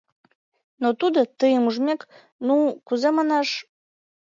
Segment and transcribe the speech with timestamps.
[0.81, 2.01] Но тудо, тыйым ужмек,
[2.45, 2.69] ну-у...
[2.87, 3.49] кузе манаш...